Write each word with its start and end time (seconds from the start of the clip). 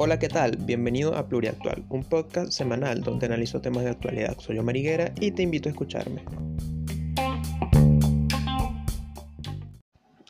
Hola, 0.00 0.18
¿qué 0.18 0.28
tal? 0.28 0.56
Bienvenido 0.56 1.14
a 1.14 1.28
Pluriactual, 1.28 1.84
un 1.88 2.02
podcast 2.02 2.50
semanal 2.50 3.02
donde 3.02 3.26
analizo 3.26 3.60
temas 3.60 3.84
de 3.84 3.90
actualidad. 3.90 4.36
Soy 4.38 4.56
yo 4.56 4.62
Mariguera 4.62 5.12
y 5.20 5.32
te 5.32 5.42
invito 5.42 5.68
a 5.68 5.72
escucharme. 5.72 6.24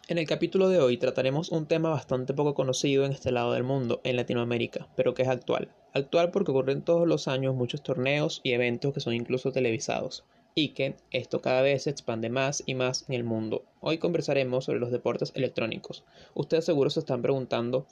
En 0.09 0.19
el 0.19 0.27
capítulo 0.27 0.69
de 0.69 0.81
hoy 0.81 0.97
trataremos 0.97 1.51
un 1.51 1.67
tema 1.67 1.91
bastante 1.91 2.35
poco 2.35 2.55
conocido 2.55 3.05
en 3.05 3.13
este 3.13 3.31
lado 3.31 3.53
del 3.53 3.63
mundo, 3.63 4.01
en 4.05 4.17
Latinoamérica, 4.17 4.89
pero 4.97 5.15
que 5.15 5.23
es 5.23 5.29
actual. 5.29 5.69
Actual 5.93 6.31
porque 6.31 6.51
ocurren 6.51 6.83
todos 6.83 7.07
los 7.07 7.29
años 7.29 7.55
muchos 7.55 7.83
torneos 7.83 8.41
y 8.43 8.53
eventos 8.53 8.93
que 8.95 9.01
son 9.01 9.15
incluso 9.15 9.53
televisados, 9.53 10.25
y 10.61 10.71
que 10.71 10.97
esto 11.13 11.41
cada 11.41 11.63
vez 11.63 11.85
se 11.85 11.91
expande 11.91 12.31
más 12.31 12.65
y 12.67 12.75
más 12.75 13.05
en 13.07 13.15
el 13.15 13.23
mundo. 13.23 13.63
Hoy 13.81 13.99
conversaremos 13.99 14.65
sobre 14.65 14.81
los 14.81 14.91
deportes 14.91 15.31
electrónicos. 15.37 16.03
Ustedes 16.35 16.65
seguro 16.65 16.91
se 16.91 16.99
están 16.99 17.23
preguntando, 17.23 17.87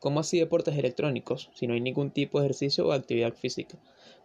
¿cómo 0.00 0.20
así 0.20 0.38
deportes 0.38 0.76
electrónicos 0.76 1.48
si 1.54 1.66
no 1.66 1.72
hay 1.72 1.80
ningún 1.80 2.10
tipo 2.10 2.38
de 2.38 2.44
ejercicio 2.44 2.86
o 2.86 2.92
actividad 2.92 3.32
física? 3.32 3.78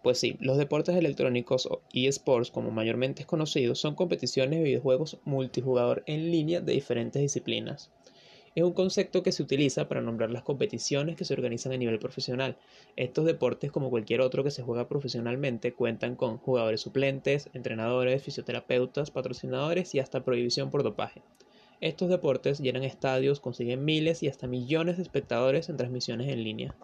Pues 0.03 0.20
sí, 0.20 0.36
los 0.41 0.58
deportes 0.58 0.94
electrónicos 0.98 1.67
o 1.67 1.84
eSports, 1.94 2.52
como 2.52 2.70
mayormente 2.70 3.22
es 3.22 3.27
conocido, 3.27 3.76
son 3.76 3.95
competiciones 3.95 4.59
de 4.59 4.66
videojuegos 4.66 5.20
multijugador 5.23 6.03
en 6.05 6.31
línea 6.31 6.59
de 6.59 6.73
diferentes 6.73 7.22
disciplinas. 7.22 7.91
Es 8.55 8.64
un 8.64 8.72
concepto 8.72 9.22
que 9.22 9.34
se 9.34 9.44
utiliza 9.44 9.90
para 9.90 10.00
nombrar 10.00 10.32
las 10.32 10.44
competiciones 10.44 11.18
que 11.18 11.26
se 11.26 11.34
organizan 11.34 11.73
a 11.73 11.77
nivel 11.77 12.00
profesional. 12.00 12.55
Estos 12.95 13.26
deportes, 13.26 13.70
como 13.70 13.90
cualquier 13.90 14.22
otro 14.22 14.45
que 14.45 14.52
se 14.52 14.64
juega 14.64 14.88
profesionalmente, 14.88 15.73
cuentan 15.73 16.16
con 16.16 16.38
jugadores 16.38 16.80
suplentes, 16.80 17.50
entrenadores, 17.54 18.23
fisioterapeutas, 18.23 19.12
patrocinadores 19.12 19.94
y 19.94 20.00
hasta 20.00 20.23
prohibición 20.23 20.72
por 20.72 20.84
dopaje. 20.84 21.22
Estos 21.81 22.08
deportes 22.08 22.62
llenan 22.62 22.84
estadios, 22.84 23.41
consiguen 23.41 23.84
miles 23.84 24.23
y 24.23 24.30
hasta 24.30 24.48
millones 24.48 24.95
de 24.95 25.03
espectadores 25.03 25.67
en 25.67 25.76
transmisiones 25.76 26.30
en 26.30 26.42
línea. 26.42 26.76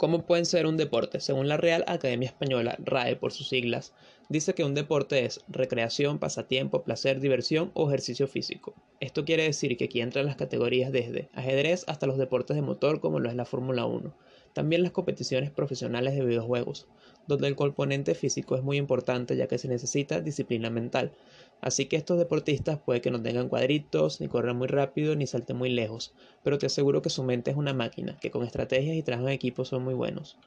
¿Cómo 0.00 0.24
pueden 0.24 0.46
ser 0.46 0.64
un 0.64 0.78
deporte? 0.78 1.20
Según 1.20 1.46
la 1.46 1.58
Real 1.58 1.84
Academia 1.86 2.30
Española, 2.30 2.74
RAE 2.82 3.16
por 3.16 3.32
sus 3.32 3.50
siglas, 3.50 3.92
dice 4.30 4.54
que 4.54 4.64
un 4.64 4.74
deporte 4.74 5.26
es 5.26 5.44
recreación, 5.46 6.18
pasatiempo, 6.18 6.84
placer, 6.84 7.20
diversión 7.20 7.70
o 7.74 7.86
ejercicio 7.86 8.26
físico. 8.26 8.72
Esto 9.00 9.26
quiere 9.26 9.42
decir 9.42 9.76
que 9.76 9.84
aquí 9.84 10.00
entran 10.00 10.24
las 10.24 10.36
categorías 10.36 10.90
desde 10.90 11.28
ajedrez 11.34 11.84
hasta 11.86 12.06
los 12.06 12.16
deportes 12.16 12.56
de 12.56 12.62
motor 12.62 13.00
como 13.00 13.20
lo 13.20 13.28
es 13.28 13.34
la 13.34 13.44
Fórmula 13.44 13.84
1. 13.84 14.14
También 14.54 14.82
las 14.82 14.92
competiciones 14.92 15.50
profesionales 15.50 16.14
de 16.14 16.24
videojuegos, 16.24 16.88
donde 17.26 17.48
el 17.48 17.54
componente 17.54 18.14
físico 18.14 18.56
es 18.56 18.62
muy 18.62 18.78
importante 18.78 19.36
ya 19.36 19.48
que 19.48 19.58
se 19.58 19.68
necesita 19.68 20.22
disciplina 20.22 20.70
mental. 20.70 21.12
Así 21.60 21.86
que 21.86 21.96
estos 21.96 22.18
deportistas 22.18 22.78
puede 22.78 23.00
que 23.00 23.10
no 23.10 23.22
tengan 23.22 23.48
cuadritos, 23.48 24.20
ni 24.20 24.28
corran 24.28 24.56
muy 24.56 24.68
rápido, 24.68 25.14
ni 25.14 25.26
salten 25.26 25.56
muy 25.56 25.70
lejos, 25.70 26.14
pero 26.42 26.58
te 26.58 26.66
aseguro 26.66 27.02
que 27.02 27.10
su 27.10 27.22
mente 27.22 27.50
es 27.50 27.56
una 27.56 27.74
máquina, 27.74 28.16
que 28.20 28.30
con 28.30 28.44
estrategias 28.44 28.96
y 28.96 29.02
trabajo 29.02 29.28
en 29.28 29.34
equipo 29.34 29.64
son 29.64 29.84
muy 29.84 29.94
buenos. 29.94 30.38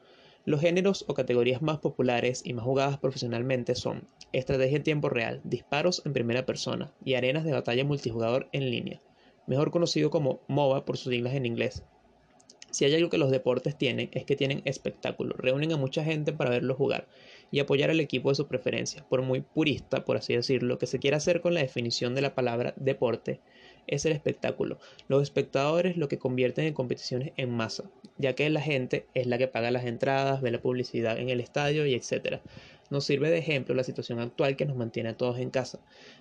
Los 0.44 0.60
géneros 0.60 1.04
o 1.08 1.14
categorías 1.14 1.62
más 1.62 1.78
populares 1.78 2.42
y 2.44 2.52
más 2.52 2.64
jugadas 2.64 2.98
profesionalmente 2.98 3.74
son 3.74 4.08
estrategia 4.32 4.76
en 4.76 4.82
tiempo 4.82 5.08
real, 5.08 5.40
disparos 5.44 6.02
en 6.04 6.12
primera 6.12 6.44
persona 6.44 6.92
y 7.04 7.14
arenas 7.14 7.44
de 7.44 7.52
batalla 7.52 7.84
multijugador 7.84 8.48
en 8.52 8.70
línea, 8.70 9.00
mejor 9.46 9.70
conocido 9.70 10.10
como 10.10 10.40
MOBA 10.48 10.84
por 10.84 10.98
sus 10.98 11.12
siglas 11.12 11.34
en 11.34 11.46
inglés. 11.46 11.84
Si 12.74 12.84
hay 12.84 12.92
algo 12.96 13.08
que 13.08 13.18
los 13.18 13.30
deportes 13.30 13.78
tienen 13.78 14.10
es 14.14 14.24
que 14.24 14.34
tienen 14.34 14.60
espectáculo, 14.64 15.36
reúnen 15.38 15.70
a 15.70 15.76
mucha 15.76 16.02
gente 16.02 16.32
para 16.32 16.50
verlo 16.50 16.74
jugar 16.74 17.06
y 17.52 17.60
apoyar 17.60 17.88
al 17.90 18.00
equipo 18.00 18.30
de 18.30 18.34
su 18.34 18.48
preferencia, 18.48 19.06
por 19.08 19.22
muy 19.22 19.42
purista, 19.42 20.04
por 20.04 20.16
así 20.16 20.34
decirlo, 20.34 20.76
que 20.76 20.88
se 20.88 20.98
quiera 20.98 21.18
hacer 21.18 21.40
con 21.40 21.54
la 21.54 21.60
definición 21.60 22.16
de 22.16 22.22
la 22.22 22.34
palabra 22.34 22.74
deporte, 22.76 23.38
es 23.86 24.04
el 24.06 24.12
espectáculo. 24.12 24.78
Los 25.08 25.22
espectadores 25.22 25.96
lo 25.96 26.08
que 26.08 26.18
convierten 26.18 26.66
en 26.66 26.74
competiciones 26.74 27.32
en 27.36 27.50
masa, 27.50 27.90
ya 28.18 28.34
que 28.34 28.48
la 28.50 28.60
gente 28.60 29.06
es 29.14 29.26
la 29.26 29.38
que 29.38 29.48
paga 29.48 29.70
las 29.70 29.84
entradas, 29.84 30.40
ve 30.40 30.50
la 30.50 30.62
publicidad 30.62 31.18
en 31.18 31.30
el 31.30 31.40
estadio 31.40 31.86
y 31.86 31.94
etc. 31.94 32.40
Nos 32.90 33.04
sirve 33.04 33.30
de 33.30 33.38
ejemplo 33.38 33.74
la 33.74 33.84
situación 33.84 34.20
actual 34.20 34.56
que 34.56 34.66
nos 34.66 34.76
mantiene 34.76 35.10
a 35.10 35.16
todos 35.16 35.38
en 35.38 35.50
casa. 35.50 35.80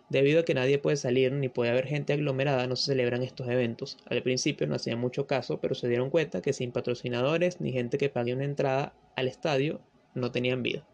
Debido 0.09 0.39
a 0.39 0.45
que 0.45 0.53
nadie 0.53 0.79
puede 0.79 0.97
salir 0.97 1.31
ni 1.31 1.49
puede 1.49 1.71
haber 1.71 1.88
gente 1.88 2.13
aglomerada, 2.13 2.67
no 2.67 2.75
se 2.75 2.91
celebran 2.91 3.21
estos 3.21 3.47
eventos. 3.47 3.97
Al 4.05 4.23
principio 4.23 4.67
no 4.67 4.75
hacían 4.75 4.99
mucho 4.99 5.27
caso, 5.27 5.59
pero 5.59 5.75
se 5.75 5.88
dieron 5.88 6.09
cuenta 6.09 6.41
que 6.41 6.53
sin 6.53 6.71
patrocinadores 6.71 7.59
ni 7.61 7.71
gente 7.71 7.97
que 7.97 8.09
pague 8.09 8.33
una 8.33 8.45
entrada 8.45 8.93
al 9.15 9.27
estadio 9.27 9.81
no 10.15 10.31
tenían 10.31 10.63
vida. 10.63 10.85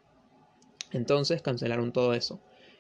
Entonces 0.92 1.42
cancelaron 1.42 1.92
todo 1.92 2.14
eso. 2.14 2.40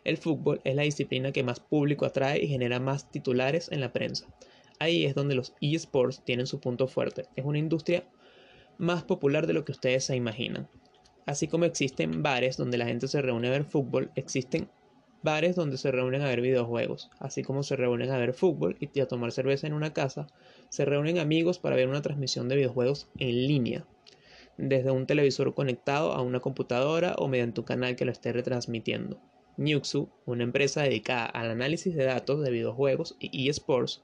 El 0.09 0.18
fútbol 0.18 0.59
es 0.64 0.74
la 0.74 0.81
disciplina 0.81 1.31
que 1.31 1.44
más 1.44 1.59
público 1.59 2.03
atrae 2.03 2.44
y 2.44 2.47
genera 2.47 2.80
más 2.80 3.12
titulares 3.12 3.72
en 3.72 3.80
la 3.80 3.94
prensa. 3.94 4.25
Ahí 4.80 5.06
es 5.06 5.14
donde 5.14 5.36
los 5.36 5.53
eSports 5.62 6.25
tienen 6.25 6.47
su 6.47 6.59
punto 6.59 6.88
fuerte. 6.88 7.28
Es 7.36 7.46
una 7.46 7.59
industria 7.59 8.09
más 8.80 9.03
popular 9.03 9.46
de 9.46 9.53
lo 9.53 9.66
que 9.66 9.72
ustedes 9.72 10.06
se 10.06 10.16
imaginan. 10.16 10.68
Así 11.28 11.47
como 11.47 11.66
existen 11.66 12.24
bares 12.24 12.58
donde 12.58 12.80
la 12.80 12.88
gente 12.88 13.08
se 13.08 13.22
reúne 13.22 13.50
a 13.50 13.52
ver 13.52 13.66
fútbol, 13.66 14.09
existen 14.16 14.68
bares 15.22 15.56
donde 15.56 15.78
se 15.78 15.92
reúnen 15.92 16.24
a 16.24 16.28
ver 16.28 16.41
videojuegos. 16.41 17.12
Así 17.20 17.44
como 17.44 17.62
se 17.62 17.76
reúnen 17.76 18.09
a 18.09 18.18
ver 18.18 18.34
fútbol 18.34 18.78
y 18.80 19.00
a 19.02 19.08
tomar 19.08 19.31
cerveza 19.31 19.68
en 19.68 19.74
una 19.74 19.94
casa, 19.94 20.26
se 20.70 20.86
reúnen 20.86 21.20
amigos 21.20 21.59
para 21.59 21.76
ver 21.76 21.88
una 21.88 22.02
transmisión 22.02 22.50
de 22.50 22.56
videojuegos 22.56 23.12
en 23.20 23.46
línea 23.46 23.86
desde 24.58 24.91
un 24.91 25.06
televisor 25.06 25.53
conectado 25.53 26.14
a 26.14 26.22
una 26.22 26.40
computadora 26.40 27.14
o 27.18 27.28
mediante 27.28 27.62
un 27.62 27.66
canal 27.66 27.96
que 27.96 28.06
lo 28.06 28.12
esté 28.12 28.34
retransmitiendo. 28.34 29.22
Nuxu, 29.59 30.08
una 30.25 30.44
empresa 30.44 30.84
dedicada 30.84 31.25
al 31.25 31.52
análisis 31.52 31.94
de 31.94 32.06
datos 32.06 32.42
de 32.42 32.50
videojuegos 32.50 33.18
y 33.20 33.50
eSports, 33.50 34.02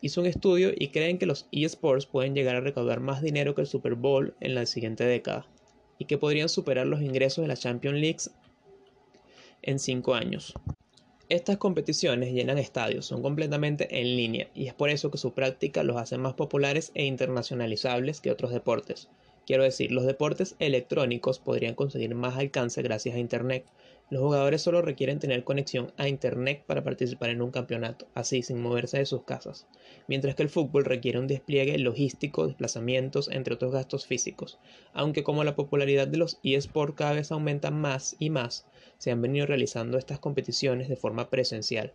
hizo 0.00 0.20
un 0.20 0.28
estudio 0.28 0.70
y 0.76 0.88
creen 0.88 1.18
que 1.18 1.26
los 1.26 1.48
eSports 1.50 2.06
pueden 2.06 2.34
llegar 2.34 2.54
a 2.54 2.60
recaudar 2.60 3.00
más 3.00 3.20
dinero 3.20 3.54
que 3.54 3.62
el 3.62 3.66
Super 3.66 3.94
Bowl 3.94 4.34
en 4.38 4.54
la 4.54 4.64
siguiente 4.66 5.04
década 5.04 5.46
y 5.98 6.04
que 6.04 6.18
podrían 6.18 6.48
superar 6.48 6.86
los 6.86 7.02
ingresos 7.02 7.42
de 7.42 7.48
la 7.48 7.56
Champions 7.56 7.98
League 7.98 8.18
en 9.62 9.80
5 9.80 10.14
años. 10.14 10.54
Estas 11.28 11.56
competiciones 11.56 12.32
llenan 12.32 12.58
estadios, 12.58 13.06
son 13.06 13.22
completamente 13.22 13.98
en 13.98 14.14
línea 14.14 14.50
y 14.54 14.68
es 14.68 14.74
por 14.74 14.88
eso 14.88 15.10
que 15.10 15.18
su 15.18 15.32
práctica 15.32 15.82
los 15.82 15.96
hace 15.96 16.16
más 16.16 16.34
populares 16.34 16.92
e 16.94 17.06
internacionalizables 17.06 18.20
que 18.20 18.30
otros 18.30 18.52
deportes. 18.52 19.08
Quiero 19.46 19.62
decir, 19.62 19.92
los 19.92 20.06
deportes 20.06 20.56
electrónicos 20.58 21.38
podrían 21.38 21.74
conseguir 21.74 22.14
más 22.14 22.38
alcance 22.38 22.80
gracias 22.80 23.14
a 23.14 23.18
Internet. 23.18 23.66
Los 24.08 24.22
jugadores 24.22 24.62
solo 24.62 24.80
requieren 24.80 25.18
tener 25.18 25.44
conexión 25.44 25.92
a 25.98 26.08
Internet 26.08 26.64
para 26.66 26.82
participar 26.82 27.28
en 27.28 27.42
un 27.42 27.50
campeonato, 27.50 28.06
así 28.14 28.42
sin 28.42 28.62
moverse 28.62 28.98
de 28.98 29.06
sus 29.06 29.24
casas, 29.24 29.66
mientras 30.08 30.34
que 30.34 30.42
el 30.42 30.48
fútbol 30.48 30.86
requiere 30.86 31.18
un 31.18 31.26
despliegue 31.26 31.76
logístico, 31.78 32.46
desplazamientos, 32.46 33.28
entre 33.30 33.54
otros 33.54 33.72
gastos 33.72 34.06
físicos, 34.06 34.58
aunque 34.94 35.24
como 35.24 35.44
la 35.44 35.56
popularidad 35.56 36.08
de 36.08 36.18
los 36.18 36.38
eSports 36.42 36.96
cada 36.96 37.12
vez 37.12 37.30
aumenta 37.30 37.70
más 37.70 38.16
y 38.18 38.30
más, 38.30 38.66
se 38.96 39.10
han 39.10 39.20
venido 39.20 39.44
realizando 39.44 39.98
estas 39.98 40.20
competiciones 40.20 40.88
de 40.88 40.96
forma 40.96 41.28
presencial, 41.28 41.92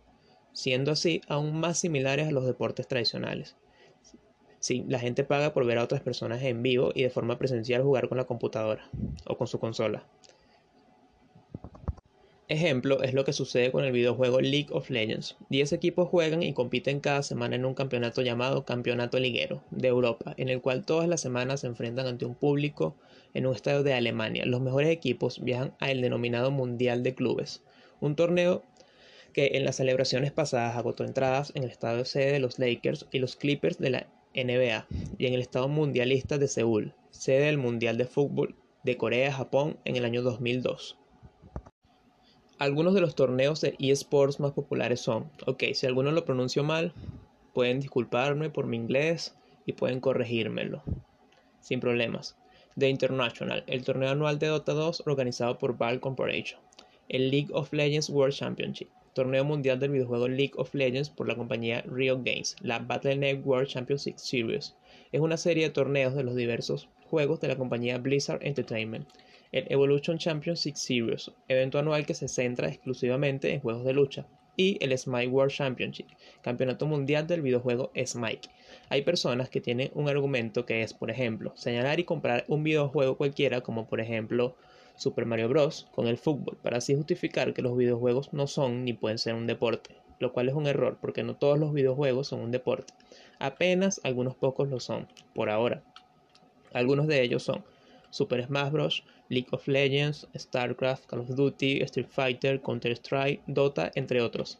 siendo 0.52 0.92
así 0.92 1.20
aún 1.26 1.58
más 1.58 1.78
similares 1.78 2.28
a 2.28 2.32
los 2.32 2.46
deportes 2.46 2.86
tradicionales. 2.86 3.56
Sí, 4.60 4.84
la 4.88 4.98
gente 4.98 5.24
paga 5.24 5.54
por 5.54 5.64
ver 5.64 5.78
a 5.78 5.84
otras 5.84 6.02
personas 6.02 6.42
en 6.42 6.62
vivo 6.62 6.92
y 6.94 7.02
de 7.02 7.10
forma 7.10 7.38
presencial 7.38 7.82
jugar 7.82 8.08
con 8.08 8.18
la 8.18 8.26
computadora 8.26 8.90
o 9.26 9.38
con 9.38 9.46
su 9.46 9.58
consola. 9.58 10.04
Ejemplo 12.46 13.02
es 13.02 13.14
lo 13.14 13.24
que 13.24 13.32
sucede 13.32 13.72
con 13.72 13.84
el 13.84 13.92
videojuego 13.92 14.40
League 14.40 14.68
of 14.72 14.90
Legends. 14.90 15.36
10 15.48 15.72
equipos 15.72 16.08
juegan 16.08 16.42
y 16.42 16.52
compiten 16.52 17.00
cada 17.00 17.22
semana 17.22 17.56
en 17.56 17.64
un 17.64 17.74
campeonato 17.74 18.20
llamado 18.20 18.66
Campeonato 18.66 19.18
Liguero 19.18 19.62
de 19.70 19.88
Europa, 19.88 20.34
en 20.36 20.50
el 20.50 20.60
cual 20.60 20.84
todas 20.84 21.08
las 21.08 21.22
semanas 21.22 21.60
se 21.60 21.68
enfrentan 21.68 22.06
ante 22.06 22.26
un 22.26 22.34
público 22.34 22.96
en 23.32 23.46
un 23.46 23.54
estadio 23.54 23.82
de 23.82 23.94
Alemania. 23.94 24.44
Los 24.44 24.60
mejores 24.60 24.90
equipos 24.90 25.42
viajan 25.42 25.74
al 25.78 26.02
denominado 26.02 26.50
Mundial 26.50 27.02
de 27.02 27.14
Clubes, 27.14 27.62
un 28.00 28.14
torneo 28.14 28.62
que 29.32 29.52
en 29.54 29.64
las 29.64 29.76
celebraciones 29.76 30.32
pasadas 30.32 30.76
agotó 30.76 31.04
entradas 31.04 31.52
en 31.54 31.62
el 31.62 31.70
estadio 31.70 32.04
sede 32.04 32.32
de 32.32 32.40
los 32.40 32.58
Lakers 32.58 33.06
y 33.10 33.20
los 33.20 33.36
Clippers 33.36 33.78
de 33.78 33.90
la 33.90 34.06
NBA 34.34 34.86
y 35.18 35.26
en 35.26 35.34
el 35.34 35.40
estado 35.40 35.68
mundialista 35.68 36.38
de 36.38 36.48
Seúl, 36.48 36.94
sede 37.10 37.46
del 37.46 37.58
Mundial 37.58 37.96
de 37.96 38.06
Fútbol 38.06 38.56
de 38.84 38.96
Corea-Japón 38.96 39.78
en 39.84 39.96
el 39.96 40.04
año 40.04 40.22
2002. 40.22 40.96
Algunos 42.58 42.94
de 42.94 43.00
los 43.00 43.14
torneos 43.14 43.60
de 43.60 43.74
eSports 43.78 44.38
más 44.38 44.52
populares 44.52 45.00
son, 45.00 45.30
ok, 45.46 45.64
si 45.72 45.86
alguno 45.86 46.12
lo 46.12 46.24
pronuncio 46.24 46.62
mal, 46.62 46.92
pueden 47.54 47.80
disculparme 47.80 48.50
por 48.50 48.66
mi 48.66 48.76
inglés 48.76 49.34
y 49.66 49.72
pueden 49.72 50.00
corregírmelo, 50.00 50.82
sin 51.60 51.80
problemas. 51.80 52.36
The 52.78 52.88
International, 52.88 53.64
el 53.66 53.84
torneo 53.84 54.10
anual 54.10 54.38
de 54.38 54.46
Dota 54.46 54.72
2 54.72 55.02
organizado 55.06 55.58
por 55.58 55.76
Valve 55.76 56.00
Corporation. 56.00 56.60
El 57.08 57.30
League 57.30 57.48
of 57.52 57.72
Legends 57.72 58.08
World 58.08 58.34
Championship, 58.34 58.88
torneo 59.20 59.44
mundial 59.44 59.78
del 59.78 59.90
videojuego 59.90 60.28
League 60.28 60.54
of 60.56 60.74
Legends 60.74 61.10
por 61.10 61.28
la 61.28 61.34
compañía 61.34 61.82
Riot 61.82 62.22
Games, 62.24 62.56
la 62.62 62.78
Battle.net 62.78 63.42
World 63.44 63.68
Championship 63.68 64.16
Series. 64.16 64.74
Es 65.12 65.20
una 65.20 65.36
serie 65.36 65.64
de 65.64 65.74
torneos 65.74 66.14
de 66.14 66.24
los 66.24 66.34
diversos 66.34 66.88
juegos 67.04 67.38
de 67.38 67.48
la 67.48 67.56
compañía 67.58 67.98
Blizzard 67.98 68.42
Entertainment. 68.42 69.06
El 69.52 69.66
Evolution 69.68 70.16
Championship 70.16 70.74
Series, 70.74 71.30
evento 71.48 71.78
anual 71.78 72.06
que 72.06 72.14
se 72.14 72.28
centra 72.28 72.68
exclusivamente 72.68 73.52
en 73.52 73.60
juegos 73.60 73.84
de 73.84 73.92
lucha. 73.92 74.26
y 74.56 74.78
el 74.80 74.96
Smite 74.96 75.28
World 75.28 75.52
Championship, 75.52 76.06
Campeonato 76.40 76.86
Mundial 76.86 77.26
del 77.26 77.42
videojuego 77.42 77.92
Smite. 78.02 78.48
Hay 78.88 79.02
personas 79.02 79.50
que 79.50 79.60
tienen 79.60 79.90
un 79.94 80.08
argumento 80.08 80.64
que 80.64 80.82
es, 80.82 80.94
por 80.94 81.10
ejemplo, 81.10 81.52
señalar 81.56 82.00
y 82.00 82.04
comprar 82.04 82.44
un 82.48 82.62
videojuego 82.62 83.18
cualquiera, 83.18 83.60
como 83.60 83.86
por 83.86 84.00
ejemplo 84.00 84.56
Super 85.00 85.24
Mario 85.24 85.48
Bros. 85.48 85.88
con 85.92 86.06
el 86.08 86.18
fútbol, 86.18 86.58
para 86.62 86.76
así 86.76 86.94
justificar 86.94 87.54
que 87.54 87.62
los 87.62 87.74
videojuegos 87.74 88.34
no 88.34 88.46
son 88.46 88.84
ni 88.84 88.92
pueden 88.92 89.16
ser 89.16 89.32
un 89.32 89.46
deporte, 89.46 89.96
lo 90.18 90.34
cual 90.34 90.50
es 90.50 90.54
un 90.54 90.66
error 90.66 90.98
porque 91.00 91.22
no 91.22 91.36
todos 91.36 91.58
los 91.58 91.72
videojuegos 91.72 92.28
son 92.28 92.40
un 92.40 92.50
deporte, 92.50 92.92
apenas 93.38 94.02
algunos 94.04 94.34
pocos 94.34 94.68
lo 94.68 94.78
son, 94.78 95.08
por 95.34 95.48
ahora. 95.48 95.82
Algunos 96.74 97.06
de 97.06 97.22
ellos 97.22 97.42
son 97.42 97.64
Super 98.10 98.44
Smash 98.44 98.72
Bros., 98.72 99.04
League 99.30 99.48
of 99.52 99.66
Legends, 99.68 100.28
StarCraft, 100.36 101.06
Call 101.06 101.20
of 101.20 101.34
Duty, 101.34 101.80
Street 101.84 102.08
Fighter, 102.10 102.60
Counter-Strike, 102.60 103.40
Dota, 103.46 103.90
entre 103.94 104.20
otros. 104.20 104.58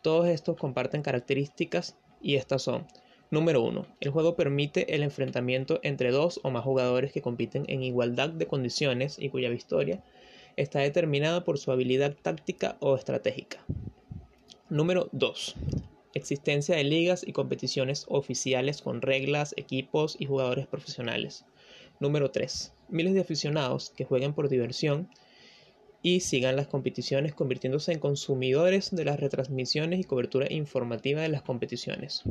Todos 0.00 0.26
estos 0.26 0.56
comparten 0.56 1.02
características 1.02 1.98
y 2.22 2.36
estas 2.36 2.62
son 2.62 2.86
Número 3.32 3.62
1. 3.62 3.86
El 4.00 4.10
juego 4.10 4.36
permite 4.36 4.94
el 4.94 5.02
enfrentamiento 5.02 5.80
entre 5.82 6.10
dos 6.10 6.38
o 6.42 6.50
más 6.50 6.64
jugadores 6.64 7.12
que 7.12 7.22
compiten 7.22 7.64
en 7.66 7.82
igualdad 7.82 8.28
de 8.28 8.46
condiciones 8.46 9.16
y 9.18 9.30
cuya 9.30 9.48
victoria 9.48 10.04
está 10.58 10.80
determinada 10.80 11.42
por 11.42 11.56
su 11.56 11.72
habilidad 11.72 12.14
táctica 12.20 12.76
o 12.80 12.94
estratégica. 12.94 13.64
Número 14.68 15.08
2. 15.12 15.54
Existencia 16.12 16.76
de 16.76 16.84
ligas 16.84 17.26
y 17.26 17.32
competiciones 17.32 18.04
oficiales 18.08 18.82
con 18.82 19.00
reglas, 19.00 19.54
equipos 19.56 20.14
y 20.18 20.26
jugadores 20.26 20.66
profesionales. 20.66 21.46
Número 22.00 22.30
3. 22.30 22.74
Miles 22.90 23.14
de 23.14 23.22
aficionados 23.22 23.88
que 23.96 24.04
jueguen 24.04 24.34
por 24.34 24.50
diversión 24.50 25.08
y 26.02 26.20
sigan 26.20 26.56
las 26.56 26.66
competiciones 26.66 27.32
convirtiéndose 27.32 27.92
en 27.92 27.98
consumidores 27.98 28.94
de 28.94 29.06
las 29.06 29.18
retransmisiones 29.18 30.00
y 30.00 30.04
cobertura 30.04 30.52
informativa 30.52 31.22
de 31.22 31.30
las 31.30 31.40
competiciones. 31.40 32.24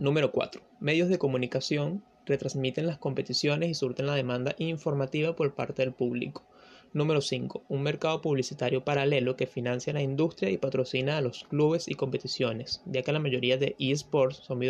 Número 0.00 0.30
4. 0.30 0.62
Medios 0.78 1.08
de 1.08 1.18
comunicación 1.18 2.04
retransmiten 2.24 2.86
las 2.86 2.98
competiciones 2.98 3.68
y 3.68 3.74
surten 3.74 4.06
la 4.06 4.14
demanda 4.14 4.54
informativa 4.58 5.34
por 5.34 5.56
parte 5.56 5.82
del 5.82 5.92
público. 5.92 6.44
Número 6.92 7.20
5. 7.20 7.64
Un 7.68 7.82
mercado 7.82 8.20
publicitario 8.20 8.84
paralelo 8.84 9.34
que 9.34 9.48
financia 9.48 9.92
la 9.92 10.00
industria 10.00 10.50
y 10.50 10.56
patrocina 10.56 11.16
a 11.16 11.20
los 11.20 11.42
clubes 11.42 11.88
y 11.88 11.94
competiciones, 11.94 12.80
ya 12.86 13.02
que 13.02 13.12
la 13.12 13.18
mayoría 13.18 13.56
de 13.56 13.74
eSports 13.80 14.36
son 14.36 14.60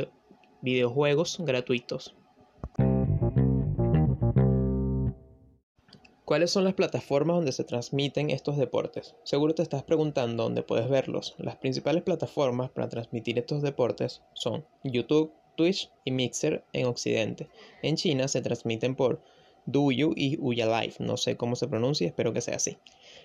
videojuegos 0.63 1.37
gratuitos. 1.41 2.17
¿Cuáles 6.29 6.51
son 6.51 6.65
las 6.65 6.75
plataformas 6.75 7.37
donde 7.37 7.53
se 7.53 7.65
transmiten 7.65 8.29
estos 8.29 8.59
deportes? 8.59 9.15
Seguro 9.25 9.55
te 9.55 9.63
estás 9.63 9.83
preguntando 9.83 10.43
dónde 10.43 10.63
puedes 10.63 10.87
verlos. 10.91 11.35
Las 11.39 11.57
principales 11.57 12.03
plataformas 12.03 12.69
para 12.69 12.91
transmitir 12.91 13.39
estos 13.39 13.63
deportes 13.63 14.21
son 14.35 14.67
YouTube, 14.85 15.33
Twitch 15.57 15.91
y 16.05 16.11
Mixer 16.11 16.67
en 16.75 16.85
Occidente. 16.85 17.49
En 17.81 17.97
China 17.97 18.29
se 18.29 18.43
transmiten 18.43 18.95
por 18.95 19.23
Douyu 19.65 20.13
y 20.15 20.37
Uya 20.39 20.67
Live, 20.67 20.97
no 20.99 21.17
sé 21.17 21.39
cómo 21.39 21.57
se 21.57 21.67
pronuncia, 21.67 22.07
espero 22.07 22.35
que 22.35 22.43
sea 22.43 22.57
así. 22.57 22.77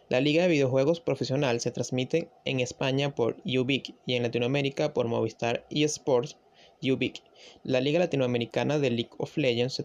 La 0.07 0.21
Liga 0.21 0.43
de 0.43 0.47
Videojuegos 0.47 1.01
Profesional 1.01 1.59
se 1.59 1.71
transmite 1.71 2.29
en 2.45 2.61
España 2.61 3.13
por 3.13 3.35
Ubic 3.43 3.95
y 4.05 4.13
en 4.13 4.23
Latinoamérica 4.23 4.93
por 4.93 5.09
Movistar 5.09 5.67
eSports 5.69 6.37
Ubic. 6.81 7.21
La 7.63 7.81
Liga 7.81 7.99
Latinoamericana 7.99 8.79
de 8.79 8.91
League 8.91 9.11
of 9.17 9.35
Legends 9.35 9.73
se, 9.73 9.83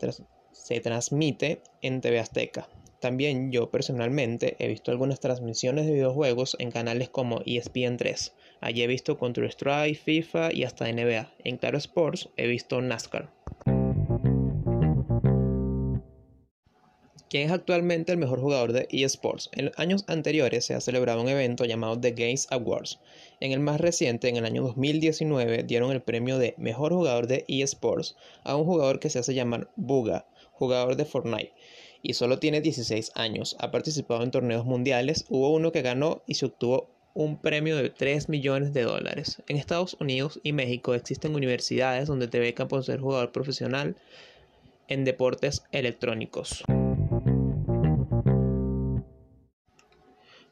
se 0.53 0.81
transmite 0.81 1.63
en 1.83 2.01
TV 2.01 2.21
Azteca. 2.21 2.69
También 3.01 3.53
yo 3.53 3.71
personalmente 3.71 4.57
he 4.59 4.67
visto 4.67 4.91
algunas 4.91 5.21
transmisiones 5.21 5.87
de 5.87 5.93
videojuegos 5.93 6.57
en 6.59 6.73
canales 6.73 7.09
como 7.09 7.41
ESPN3. 7.41 8.33
Allí 8.61 8.83
he 8.83 8.89
visto 8.89 9.17
Counter-Strike, 9.19 9.97
FIFA 9.97 10.53
y 10.53 10.65
hasta 10.65 10.93
NBA. 10.93 11.33
En 11.45 11.59
Claro 11.59 11.79
Sports 11.79 12.29
he 12.37 12.49
visto 12.49 12.81
NASCAR. 12.81 13.31
¿Quién 17.31 17.47
es 17.47 17.53
actualmente 17.53 18.11
el 18.11 18.19
mejor 18.19 18.41
jugador 18.41 18.73
de 18.73 18.89
eSports? 18.91 19.51
En 19.53 19.71
años 19.77 20.05
anteriores 20.09 20.65
se 20.65 20.75
ha 20.75 20.81
celebrado 20.81 21.21
un 21.21 21.29
evento 21.29 21.67
llamado 21.67 22.01
The 22.01 22.13
Games 22.13 22.49
Awards. 22.51 23.01
En 23.39 23.53
el 23.53 23.61
más 23.61 23.81
reciente, 23.81 24.29
en 24.29 24.39
el 24.39 24.47
año 24.47 24.63
2019, 24.63 25.63
dieron 25.65 25.93
el 25.93 26.01
premio 26.01 26.39
de 26.39 26.55
Mejor 26.57 26.95
Jugador 26.95 27.27
de 27.27 27.45
eSports 27.47 28.17
a 28.45 28.57
un 28.57 28.65
jugador 28.65 28.99
que 28.99 29.11
se 29.11 29.19
hace 29.19 29.35
llamar 29.35 29.71
Buga, 29.77 30.27
jugador 30.53 30.97
de 30.97 31.05
Fortnite 31.05 31.53
y 32.03 32.15
solo 32.15 32.39
tiene 32.39 32.61
16 32.61 33.13
años. 33.15 33.57
Ha 33.61 33.71
participado 33.71 34.23
en 34.23 34.31
torneos 34.31 34.65
mundiales, 34.65 35.25
hubo 35.29 35.53
uno 35.53 35.73
que 35.73 35.83
ganó 35.83 36.23
y 36.27 36.35
se 36.35 36.47
obtuvo 36.47 36.91
un 37.15 37.41
premio 37.41 37.77
de 37.77 37.91
3 37.91 38.29
millones 38.29 38.73
de 38.73 38.83
dólares. 38.83 39.43
En 39.49 39.57
Estados 39.57 39.97
Unidos 40.01 40.41
y 40.43 40.53
México 40.53 40.95
existen 40.95 41.35
universidades 41.35 42.07
donde 42.07 42.29
te 42.29 42.39
becan 42.39 42.69
por 42.69 42.85
ser 42.85 43.01
jugador 43.01 43.33
profesional 43.33 43.97
en 44.87 45.05
deportes 45.05 45.65
electrónicos. 45.73 46.65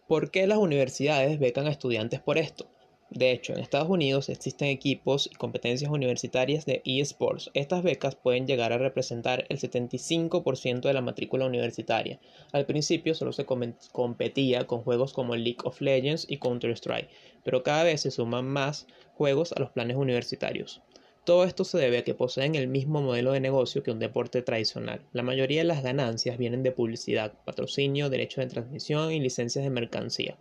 ¿Por 0.08 0.31
qué 0.31 0.46
las 0.46 0.58
universidades 0.58 1.38
becan 1.38 1.66
a 1.66 1.70
estudiantes 1.70 2.20
por 2.20 2.38
esto? 2.38 2.69
De 3.11 3.31
hecho, 3.31 3.53
en 3.53 3.61
Estados 3.61 3.88
Unidos 3.88 4.29
existen 4.29 4.69
equipos 4.69 5.29
y 5.32 5.37
competencias 5.37 5.91
universitarias 5.91 6.67
de 6.67 6.82
eSports. 6.85 7.50
Estas 7.55 7.85
becas 7.85 8.17
pueden 8.17 8.49
llegar 8.49 8.73
a 8.73 8.79
representar 8.79 9.47
el 9.49 9.61
75% 9.61 10.81
de 10.81 10.93
la 10.93 11.03
matrícula 11.03 11.47
universitaria. 11.47 12.19
Al 12.50 12.67
principio 12.67 13.14
solo 13.14 13.32
se 13.32 13.47
competía 13.47 14.67
con 14.67 14.82
juegos 14.82 15.12
como 15.12 15.37
League 15.37 15.61
of 15.62 15.81
Legends 15.81 16.26
y 16.29 16.38
Counter-Strike, 16.38 17.08
pero 17.44 17.62
cada 17.62 17.85
vez 17.85 18.00
se 18.00 18.11
suman 18.11 18.44
más 18.44 18.88
juegos 19.14 19.53
a 19.53 19.61
los 19.61 19.70
planes 19.70 19.97
universitarios. 19.97 20.82
Todo 21.25 21.44
esto 21.44 21.64
se 21.64 21.79
debe 21.79 21.99
a 21.99 22.05
que 22.05 22.14
poseen 22.14 22.56
el 22.56 22.67
mismo 22.67 23.03
modelo 23.03 23.32
de 23.32 23.41
negocio 23.41 23.82
que 23.82 23.93
un 23.93 24.00
deporte 24.00 24.43
tradicional. 24.43 25.00
La 25.12 25.23
mayoría 25.23 25.61
de 25.61 25.64
las 25.64 25.82
ganancias 25.82 26.38
vienen 26.38 26.62
de 26.64 26.73
publicidad, 26.73 27.32
patrocinio, 27.44 28.11
derechos 28.11 28.44
de 28.44 28.50
transmisión 28.50 29.12
y 29.12 29.20
licencias 29.20 29.64
de 29.64 29.70
mercancía. 29.70 30.37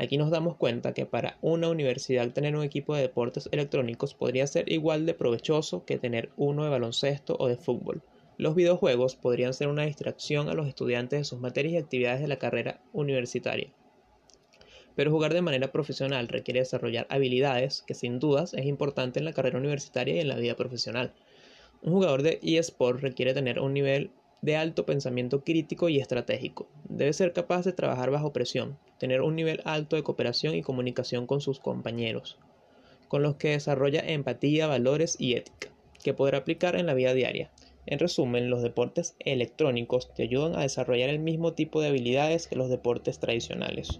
Aquí 0.00 0.16
nos 0.16 0.30
damos 0.30 0.56
cuenta 0.56 0.94
que 0.94 1.06
para 1.06 1.38
una 1.40 1.68
universidad 1.68 2.30
tener 2.30 2.54
un 2.54 2.62
equipo 2.62 2.94
de 2.94 3.02
deportes 3.02 3.48
electrónicos 3.50 4.14
podría 4.14 4.46
ser 4.46 4.70
igual 4.70 5.06
de 5.06 5.14
provechoso 5.14 5.84
que 5.84 5.98
tener 5.98 6.30
uno 6.36 6.62
de 6.62 6.70
baloncesto 6.70 7.36
o 7.40 7.48
de 7.48 7.56
fútbol. 7.56 8.02
Los 8.36 8.54
videojuegos 8.54 9.16
podrían 9.16 9.54
ser 9.54 9.66
una 9.66 9.82
distracción 9.82 10.48
a 10.48 10.54
los 10.54 10.68
estudiantes 10.68 11.18
de 11.18 11.24
sus 11.24 11.40
materias 11.40 11.72
y 11.72 11.78
actividades 11.78 12.20
de 12.20 12.28
la 12.28 12.38
carrera 12.38 12.80
universitaria. 12.92 13.72
Pero 14.94 15.10
jugar 15.10 15.34
de 15.34 15.42
manera 15.42 15.72
profesional 15.72 16.28
requiere 16.28 16.60
desarrollar 16.60 17.08
habilidades 17.10 17.82
que 17.82 17.94
sin 17.94 18.20
dudas 18.20 18.54
es 18.54 18.66
importante 18.66 19.18
en 19.18 19.24
la 19.24 19.32
carrera 19.32 19.58
universitaria 19.58 20.14
y 20.14 20.20
en 20.20 20.28
la 20.28 20.36
vida 20.36 20.54
profesional. 20.54 21.12
Un 21.82 21.92
jugador 21.92 22.22
de 22.22 22.38
eSport 22.42 23.00
requiere 23.00 23.34
tener 23.34 23.58
un 23.58 23.74
nivel 23.74 24.12
de 24.42 24.56
alto 24.56 24.86
pensamiento 24.86 25.42
crítico 25.42 25.88
y 25.88 25.98
estratégico. 25.98 26.68
Debe 26.88 27.12
ser 27.12 27.32
capaz 27.32 27.64
de 27.64 27.72
trabajar 27.72 28.10
bajo 28.10 28.32
presión, 28.32 28.78
tener 28.98 29.22
un 29.22 29.36
nivel 29.36 29.60
alto 29.64 29.96
de 29.96 30.02
cooperación 30.02 30.54
y 30.54 30.62
comunicación 30.62 31.26
con 31.26 31.40
sus 31.40 31.58
compañeros, 31.58 32.38
con 33.08 33.22
los 33.22 33.36
que 33.36 33.50
desarrolla 33.50 34.00
empatía, 34.00 34.66
valores 34.66 35.16
y 35.18 35.34
ética, 35.34 35.68
que 36.02 36.14
podrá 36.14 36.38
aplicar 36.38 36.76
en 36.76 36.86
la 36.86 36.94
vida 36.94 37.14
diaria. 37.14 37.50
En 37.86 37.98
resumen, 37.98 38.50
los 38.50 38.62
deportes 38.62 39.16
electrónicos 39.18 40.12
te 40.14 40.22
ayudan 40.22 40.56
a 40.56 40.62
desarrollar 40.62 41.08
el 41.08 41.18
mismo 41.18 41.54
tipo 41.54 41.80
de 41.80 41.88
habilidades 41.88 42.46
que 42.46 42.56
los 42.56 42.68
deportes 42.68 43.18
tradicionales. 43.18 43.98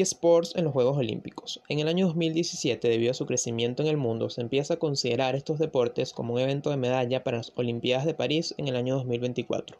eSports 0.00 0.54
en 0.56 0.64
los 0.64 0.72
Juegos 0.72 0.96
Olímpicos. 0.96 1.62
En 1.68 1.78
el 1.78 1.88
año 1.88 2.06
2017, 2.06 2.88
debido 2.88 3.10
a 3.10 3.14
su 3.14 3.26
crecimiento 3.26 3.82
en 3.82 3.88
el 3.88 3.96
mundo, 3.96 4.30
se 4.30 4.40
empieza 4.40 4.74
a 4.74 4.78
considerar 4.78 5.34
estos 5.34 5.58
deportes 5.58 6.12
como 6.12 6.34
un 6.34 6.40
evento 6.40 6.70
de 6.70 6.76
medalla 6.76 7.24
para 7.24 7.38
las 7.38 7.52
Olimpiadas 7.56 8.06
de 8.06 8.14
París 8.14 8.54
en 8.58 8.68
el 8.68 8.76
año 8.76 8.96
2024. 8.96 9.78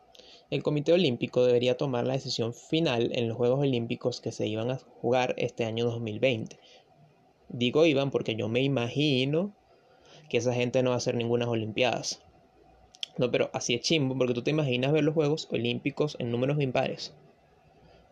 El 0.50 0.62
Comité 0.62 0.92
Olímpico 0.92 1.44
debería 1.44 1.76
tomar 1.76 2.06
la 2.06 2.12
decisión 2.12 2.54
final 2.54 3.10
en 3.14 3.28
los 3.28 3.36
Juegos 3.36 3.60
Olímpicos 3.60 4.20
que 4.20 4.32
se 4.32 4.46
iban 4.46 4.70
a 4.70 4.78
jugar 4.78 5.34
este 5.38 5.64
año 5.64 5.84
2020. 5.86 6.58
Digo 7.48 7.84
iban 7.84 8.10
porque 8.10 8.36
yo 8.36 8.48
me 8.48 8.62
imagino 8.62 9.54
que 10.28 10.38
esa 10.38 10.54
gente 10.54 10.82
no 10.82 10.90
va 10.90 10.94
a 10.94 10.98
hacer 10.98 11.14
ninguna 11.16 11.48
Olimpiadas. 11.48 12.22
No, 13.18 13.30
pero 13.30 13.50
así 13.52 13.74
es 13.74 13.80
chimbo 13.80 14.16
porque 14.16 14.34
tú 14.34 14.42
te 14.42 14.50
imaginas 14.50 14.92
ver 14.92 15.04
los 15.04 15.14
Juegos 15.14 15.48
Olímpicos 15.50 16.16
en 16.20 16.30
números 16.30 16.60
impares. 16.60 17.14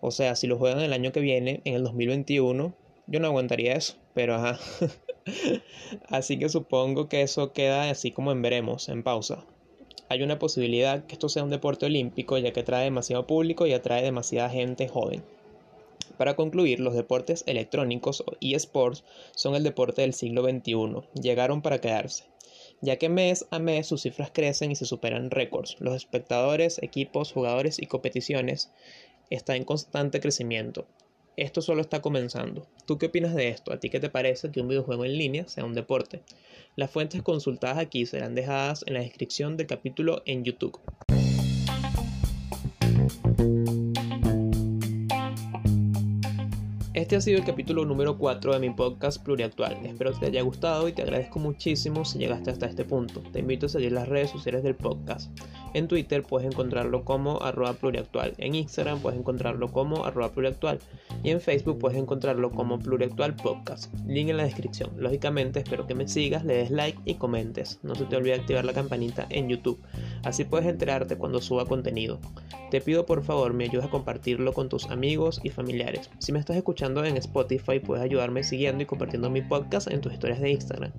O 0.06 0.10
sea, 0.10 0.36
si 0.36 0.46
lo 0.46 0.58
juegan 0.58 0.80
el 0.80 0.92
año 0.92 1.12
que 1.12 1.20
viene, 1.20 1.62
en 1.64 1.72
el 1.72 1.82
2021, 1.82 2.74
yo 3.06 3.20
no 3.20 3.26
aguantaría 3.26 3.74
eso. 3.74 3.94
Pero 4.12 4.34
ajá. 4.34 4.60
así 6.10 6.38
que 6.38 6.50
supongo 6.50 7.08
que 7.08 7.22
eso 7.22 7.54
queda 7.54 7.88
así 7.88 8.10
como 8.10 8.30
en 8.30 8.42
veremos, 8.42 8.90
en 8.90 9.02
pausa. 9.02 9.46
Hay 10.10 10.22
una 10.22 10.38
posibilidad 10.38 11.06
que 11.06 11.14
esto 11.14 11.30
sea 11.30 11.42
un 11.42 11.48
deporte 11.48 11.86
olímpico 11.86 12.36
ya 12.36 12.52
que 12.52 12.60
atrae 12.60 12.84
demasiado 12.84 13.26
público 13.26 13.66
y 13.66 13.72
atrae 13.72 14.02
demasiada 14.02 14.50
gente 14.50 14.88
joven. 14.88 15.24
Para 16.18 16.36
concluir, 16.36 16.80
los 16.80 16.94
deportes 16.94 17.42
electrónicos 17.46 18.20
o 18.26 18.36
eSports 18.42 19.04
son 19.34 19.54
el 19.54 19.62
deporte 19.62 20.02
del 20.02 20.12
siglo 20.12 20.42
XXI. 20.42 21.00
Llegaron 21.18 21.62
para 21.62 21.80
quedarse 21.80 22.24
ya 22.84 22.96
que 22.96 23.08
mes 23.08 23.46
a 23.50 23.58
mes 23.58 23.86
sus 23.86 24.02
cifras 24.02 24.30
crecen 24.30 24.70
y 24.70 24.76
se 24.76 24.84
superan 24.84 25.30
récords. 25.30 25.76
Los 25.80 25.94
espectadores, 25.94 26.82
equipos, 26.82 27.32
jugadores 27.32 27.80
y 27.80 27.86
competiciones 27.86 28.70
está 29.34 29.56
en 29.56 29.64
constante 29.64 30.20
crecimiento. 30.20 30.86
Esto 31.36 31.62
solo 31.62 31.80
está 31.80 32.00
comenzando. 32.00 32.66
¿Tú 32.86 32.96
qué 32.96 33.06
opinas 33.06 33.34
de 33.34 33.48
esto? 33.48 33.72
¿A 33.72 33.80
ti 33.80 33.90
qué 33.90 33.98
te 33.98 34.08
parece 34.08 34.52
que 34.52 34.60
un 34.60 34.68
videojuego 34.68 35.04
en 35.04 35.18
línea 35.18 35.48
sea 35.48 35.64
un 35.64 35.74
deporte? 35.74 36.22
Las 36.76 36.90
fuentes 36.90 37.22
consultadas 37.22 37.78
aquí 37.78 38.06
serán 38.06 38.34
dejadas 38.34 38.84
en 38.86 38.94
la 38.94 39.00
descripción 39.00 39.56
del 39.56 39.66
capítulo 39.66 40.22
en 40.26 40.44
YouTube. 40.44 40.78
Este 46.94 47.16
ha 47.16 47.20
sido 47.20 47.38
el 47.38 47.44
capítulo 47.44 47.84
número 47.84 48.16
4 48.16 48.52
de 48.52 48.60
mi 48.60 48.70
podcast 48.70 49.22
Pluriactual. 49.22 49.84
Espero 49.84 50.12
que 50.12 50.20
te 50.20 50.26
haya 50.26 50.42
gustado 50.42 50.88
y 50.88 50.92
te 50.92 51.02
agradezco 51.02 51.40
muchísimo 51.40 52.04
si 52.04 52.18
llegaste 52.18 52.50
hasta 52.50 52.66
este 52.66 52.84
punto. 52.84 53.20
Te 53.32 53.40
invito 53.40 53.66
a 53.66 53.68
seguir 53.68 53.90
las 53.90 54.08
redes 54.08 54.30
sociales 54.30 54.62
del 54.62 54.76
podcast. 54.76 55.30
En 55.74 55.88
Twitter 55.88 56.22
puedes 56.22 56.50
encontrarlo 56.50 57.04
como 57.04 57.42
arroba 57.42 57.74
pluriactual. 57.74 58.34
En 58.38 58.54
Instagram 58.54 59.00
puedes 59.00 59.18
encontrarlo 59.18 59.72
como 59.72 60.04
arroba 60.04 60.30
pluriactual. 60.30 60.78
Y 61.22 61.30
en 61.30 61.40
Facebook 61.40 61.78
puedes 61.78 61.98
encontrarlo 61.98 62.50
como 62.50 62.78
pluriactual 62.78 63.34
podcast. 63.34 63.92
Link 64.06 64.28
en 64.28 64.36
la 64.36 64.44
descripción. 64.44 64.90
Lógicamente 64.96 65.58
espero 65.58 65.86
que 65.86 65.94
me 65.94 66.08
sigas, 66.08 66.44
le 66.44 66.54
des 66.54 66.70
like 66.70 67.00
y 67.04 67.16
comentes. 67.16 67.80
No 67.82 67.94
se 67.94 68.04
te 68.04 68.16
olvide 68.16 68.34
activar 68.34 68.64
la 68.64 68.72
campanita 68.72 69.26
en 69.30 69.48
YouTube. 69.48 69.82
Así 70.22 70.44
puedes 70.44 70.66
enterarte 70.66 71.18
cuando 71.18 71.40
suba 71.40 71.66
contenido. 71.66 72.20
Te 72.70 72.80
pido 72.80 73.06
por 73.06 73.22
favor 73.22 73.52
me 73.52 73.64
ayudes 73.64 73.86
a 73.86 73.90
compartirlo 73.90 74.52
con 74.52 74.68
tus 74.68 74.90
amigos 74.90 75.40
y 75.42 75.50
familiares. 75.50 76.10
Si 76.18 76.32
me 76.32 76.38
estás 76.38 76.56
escuchando 76.56 77.04
en 77.04 77.16
Spotify 77.16 77.78
puedes 77.78 78.04
ayudarme 78.04 78.42
siguiendo 78.42 78.82
y 78.82 78.86
compartiendo 78.86 79.30
mi 79.30 79.42
podcast 79.42 79.90
en 79.90 80.00
tus 80.00 80.12
historias 80.12 80.40
de 80.40 80.50
Instagram. 80.50 80.92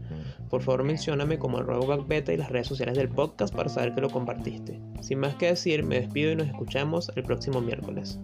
Por 0.49 0.61
favor 0.61 0.83
mencióname 0.83 1.39
como 1.39 1.57
arroba 1.57 1.97
beta 1.97 2.33
y 2.33 2.37
las 2.37 2.49
redes 2.49 2.67
sociales 2.67 2.97
del 2.97 3.09
podcast 3.09 3.53
para 3.53 3.69
saber 3.69 3.93
que 3.93 4.01
lo 4.01 4.09
compartiste. 4.09 4.79
Sin 5.01 5.19
más 5.19 5.35
que 5.35 5.47
decir, 5.47 5.83
me 5.83 5.99
despido 5.99 6.31
y 6.31 6.35
nos 6.35 6.47
escuchamos 6.47 7.11
el 7.15 7.23
próximo 7.23 7.61
miércoles. 7.61 8.19